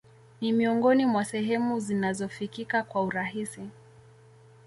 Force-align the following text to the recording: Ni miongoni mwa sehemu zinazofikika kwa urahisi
Ni 0.41 0.51
miongoni 0.51 1.05
mwa 1.05 1.25
sehemu 1.25 1.79
zinazofikika 1.79 2.83
kwa 2.83 3.01
urahisi 3.03 3.61